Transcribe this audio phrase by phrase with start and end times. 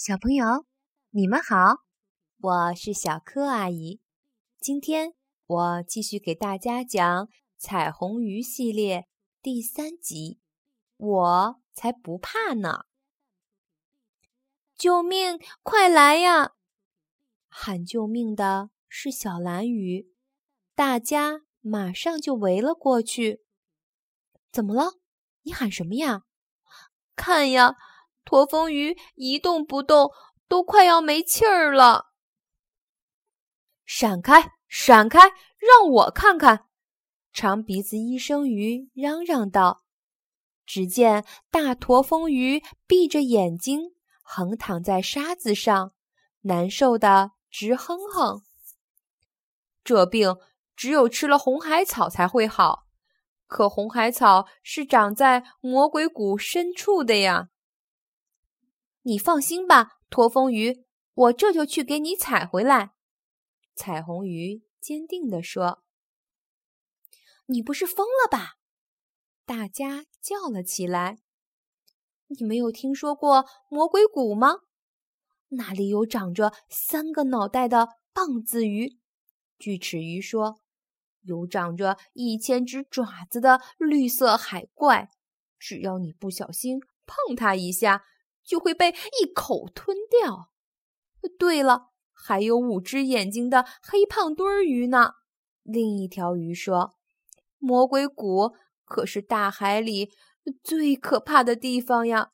[0.00, 0.64] 小朋友，
[1.10, 1.78] 你们好，
[2.38, 4.00] 我是小柯阿姨。
[4.60, 7.26] 今天我继续给大家讲
[7.58, 9.08] 《彩虹鱼》系列
[9.42, 10.38] 第三集。
[10.96, 12.84] 我才不怕呢！
[14.76, 15.40] 救命！
[15.64, 16.52] 快来呀！
[17.48, 20.12] 喊救命的是小蓝鱼，
[20.76, 23.42] 大家马上就围了过去。
[24.52, 24.92] 怎么了？
[25.42, 26.22] 你喊什么呀？
[27.16, 27.74] 看呀！
[28.28, 30.10] 驼峰鱼一动不动，
[30.48, 32.08] 都快要没气儿了。
[33.86, 35.18] 闪开，闪开，
[35.56, 36.66] 让我看看！
[37.32, 39.82] 长鼻子医生鱼嚷嚷道。
[40.66, 45.94] 只见大驼峰鱼闭着眼睛，横躺在沙子上，
[46.42, 48.42] 难受的直哼哼。
[49.82, 50.36] 这病
[50.76, 52.84] 只有吃了红海草才会好，
[53.46, 57.48] 可红海草是长在魔鬼谷深处的呀。
[59.08, 62.92] 你放心吧，驼峰鱼，我这就去给你采回来。”
[63.74, 65.82] 彩虹鱼坚定地说。
[67.48, 68.56] “你不是疯了吧？”
[69.46, 71.20] 大家叫了起来。
[72.28, 74.56] “你没有听说过魔鬼谷吗？
[75.48, 78.98] 那里有长着三个脑袋的棒子鱼。”
[79.58, 80.60] 锯齿鱼说
[81.24, 85.08] ，“有长着一千只爪子的绿色海怪，
[85.58, 88.04] 只要你不小心碰它一下。”
[88.48, 90.50] 就会被一口吞掉。
[91.38, 95.16] 对了，还有五只眼睛的黑胖墩儿鱼呢。
[95.62, 96.94] 另一条鱼说
[97.58, 98.54] ：“魔鬼谷
[98.86, 100.14] 可是大海里
[100.64, 102.32] 最可怕的地方呀。”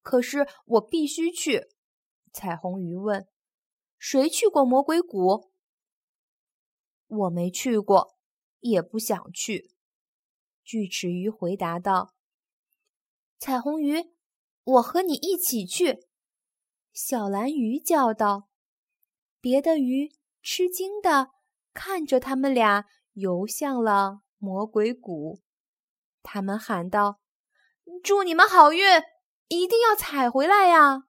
[0.00, 1.68] 可是我必须去。
[2.32, 3.26] 彩虹鱼问
[3.98, 5.50] ：“谁去过魔鬼谷？”
[7.08, 8.16] 我没去过，
[8.60, 9.74] 也不想去。
[10.62, 12.14] 锯齿鱼回答道
[13.40, 14.12] ：“彩虹鱼。”
[14.64, 16.06] 我和你一起去，
[16.92, 18.48] 小蓝鱼叫道。
[19.40, 21.30] 别的鱼吃惊的
[21.74, 25.40] 看着他们俩游向了魔鬼谷。
[26.22, 27.20] 他们喊道
[28.04, 29.02] ：“祝你们好运，
[29.48, 31.08] 一定要采回来呀！”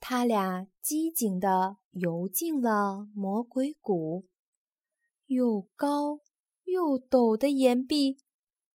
[0.00, 4.26] 他俩机警的游进了魔鬼谷，
[5.26, 6.20] 又高
[6.64, 8.16] 又陡的岩壁，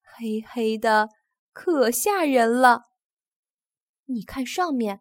[0.04, 1.10] 黑黑的。
[1.56, 2.90] 可吓人了！
[4.08, 5.00] 你看上面，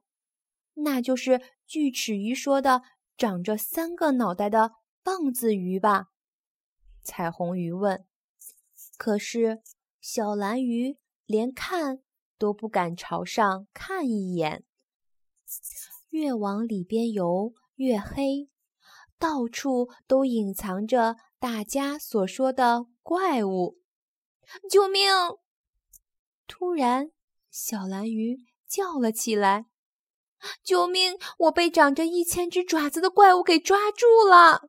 [0.75, 2.83] 那就是锯齿鱼说的
[3.17, 4.71] 长着三个脑袋的
[5.03, 6.11] 棒子鱼吧？
[7.03, 8.07] 彩虹鱼问。
[8.97, 9.63] 可是
[10.01, 12.05] 小蓝鱼连看
[12.39, 14.65] 都不敢朝上看一眼。
[16.11, 18.49] 越往里边游越黑，
[19.19, 23.81] 到处都隐藏着大家所说的怪物！
[24.71, 25.11] 救命！
[26.47, 27.11] 突然，
[27.51, 29.67] 小蓝鱼叫了起来
[30.63, 31.17] ：“救命！
[31.39, 34.69] 我被长着一千只爪子的怪物给抓住了！”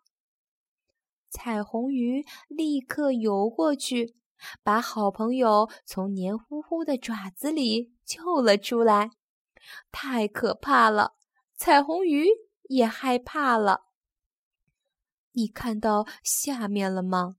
[1.30, 4.16] 彩虹鱼立刻游过去，
[4.64, 9.12] 把好朋友从黏糊糊的爪子里救了出来。
[9.92, 11.16] 太可怕了，
[11.58, 12.28] 彩虹鱼
[12.70, 13.88] 也害怕了。
[15.34, 17.36] 你看到下面了吗？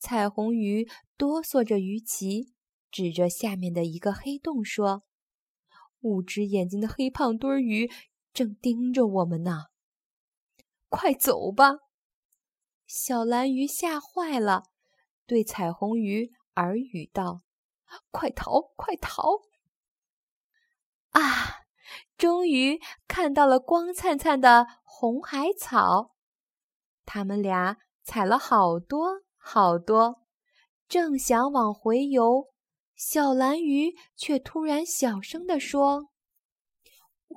[0.00, 2.52] 彩虹鱼哆嗦着鱼鳍。
[2.90, 5.04] 指着下面的一个黑洞说
[6.00, 7.90] ：“五只眼睛的黑胖墩儿鱼
[8.32, 9.66] 正盯着我们呢，
[10.88, 11.74] 快走吧！”
[12.86, 14.64] 小蓝鱼吓坏了，
[15.26, 17.42] 对彩虹鱼耳语道
[18.10, 19.22] ：“快逃，快逃！”
[21.10, 21.64] 啊，
[22.16, 26.16] 终于看到了光灿灿的红海草，
[27.04, 30.22] 他们俩采了好多好多，
[30.88, 32.48] 正想往回游。
[33.02, 36.10] 小蓝鱼却突然小声地说：“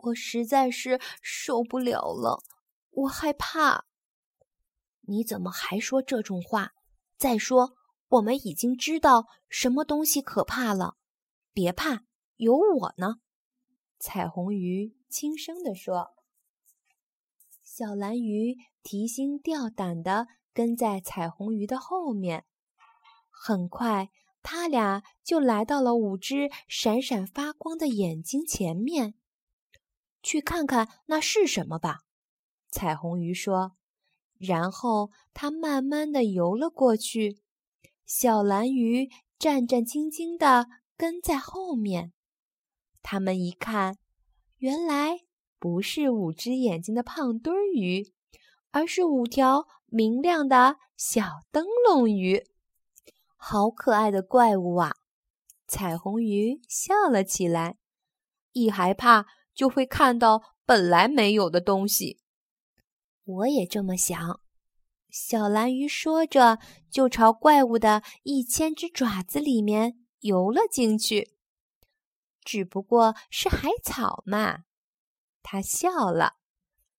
[0.03, 2.43] 我实在是受不了了，
[2.89, 3.85] 我害怕。”
[5.07, 6.73] 你怎么还说这种话？
[7.17, 7.75] 再说，
[8.09, 10.97] 我们已经知道什么东西可怕了。
[11.53, 12.03] 别怕，
[12.35, 13.21] 有我呢。”
[13.99, 16.13] 彩虹鱼轻声地说。
[17.63, 22.45] 小蓝鱼提心吊胆地跟在彩虹鱼的后面，
[23.29, 24.09] 很快。
[24.43, 29.15] 他俩就来到了五只闪闪发光的眼睛前面，
[30.21, 32.01] 去看看那是什么吧。
[32.69, 33.75] 彩虹鱼说。
[34.39, 37.39] 然后它慢慢的游了过去，
[38.05, 39.09] 小蓝鱼
[39.39, 40.67] 战战兢兢的
[40.97, 42.11] 跟在后面。
[43.01, 43.97] 他们一看，
[44.57, 45.21] 原来
[45.59, 48.11] 不是五只眼睛的胖墩鱼，
[48.71, 52.45] 而是五条明亮的小灯笼鱼。
[53.45, 54.93] 好可爱的怪物啊！
[55.67, 57.75] 彩虹鱼笑了起来，
[58.53, 62.21] 一害怕就会看到本来没有的东西。
[63.25, 64.39] 我也这么想。
[65.09, 66.59] 小蓝鱼说着，
[66.89, 71.35] 就朝怪物的一千只爪子里面游了进去。
[72.45, 74.59] 只不过是海草嘛，
[75.41, 76.37] 他笑了，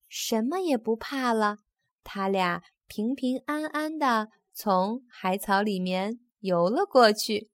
[0.08, 1.60] 什么也不怕了。
[2.02, 7.50] 他俩平平安安的从海草里面游了过去。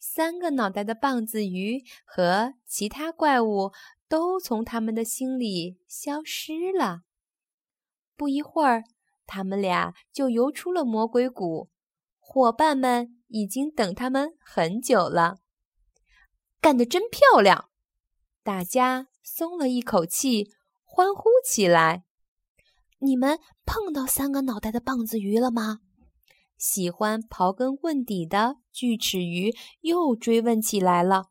[0.00, 3.72] 三个脑袋的棒子鱼和其他怪物
[4.08, 7.02] 都从他们的心里消失了。
[8.16, 8.84] 不一会儿，
[9.24, 11.70] 他们俩就游出了魔鬼谷。
[12.18, 15.38] 伙伴们已经等他们很久了。
[16.60, 17.70] 干得真漂亮！
[18.42, 20.50] 大家松了一口气，
[20.82, 22.04] 欢呼起来。
[22.98, 25.80] 你们碰到三个脑袋的棒子鱼了吗？
[26.66, 31.26] 喜欢刨根问底的锯齿鱼又追问起来了。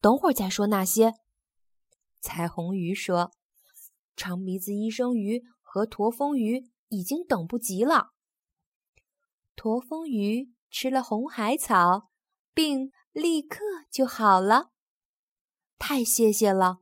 [0.00, 1.14] 等会儿再说那些。
[2.18, 3.30] 彩虹鱼说
[4.16, 8.10] ：“长鼻子医生鱼和驼峰鱼已经等不及了。”
[9.54, 12.10] 驼峰鱼吃了红海草，
[12.52, 14.72] 病立刻就好了。
[15.78, 16.80] 太谢谢了！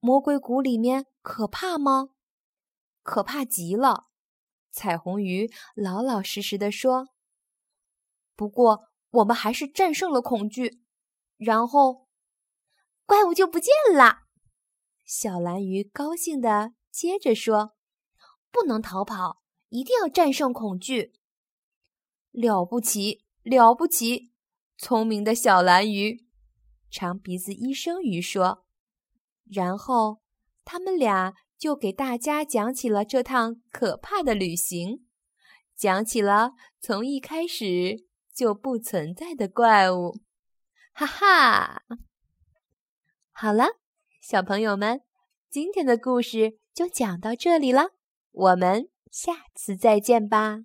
[0.00, 2.10] 魔鬼谷里面可怕吗？
[3.02, 4.08] 可怕极了。
[4.74, 7.10] 彩虹鱼老老实实的说
[8.34, 10.82] ：“不过我们还是战胜了恐惧，
[11.36, 12.08] 然后
[13.06, 14.24] 怪物就不见了。”
[15.06, 17.76] 小蓝鱼高兴的接着说
[18.50, 21.12] ：“不能逃跑，一定要战胜恐惧。”
[22.32, 24.32] 了不起，了不起！
[24.76, 26.26] 聪明的小蓝鱼，
[26.90, 28.66] 长鼻子医生鱼说。
[29.44, 30.20] 然后
[30.64, 31.32] 他们俩。
[31.58, 35.06] 就给大家讲起了这趟可怕的旅行，
[35.76, 40.20] 讲起了从一开始就不存在的怪物，
[40.92, 41.82] 哈哈！
[43.30, 43.66] 好了，
[44.20, 45.00] 小朋友们，
[45.50, 47.90] 今天的故事就讲到这里了，
[48.30, 50.60] 我们下次再见吧。